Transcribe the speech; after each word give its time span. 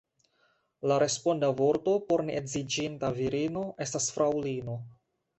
La 0.91 0.95
responda 1.01 1.49
vorto 1.59 1.93
por 2.07 2.23
ne 2.29 2.37
edziĝinta 2.41 3.11
virino 3.19 3.61
estas 3.87 4.09
fraŭlino. 4.15 4.79